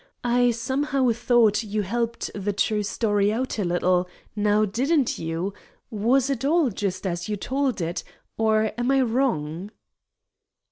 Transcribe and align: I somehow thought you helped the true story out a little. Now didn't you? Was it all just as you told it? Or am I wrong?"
I 0.23 0.49
somehow 0.49 1.11
thought 1.11 1.61
you 1.61 1.83
helped 1.83 2.31
the 2.33 2.53
true 2.53 2.81
story 2.81 3.31
out 3.31 3.59
a 3.59 3.63
little. 3.63 4.09
Now 4.35 4.65
didn't 4.65 5.19
you? 5.19 5.53
Was 5.91 6.27
it 6.31 6.43
all 6.43 6.71
just 6.71 7.05
as 7.05 7.29
you 7.29 7.35
told 7.37 7.81
it? 7.81 8.03
Or 8.35 8.71
am 8.79 8.89
I 8.89 9.01
wrong?" 9.03 9.69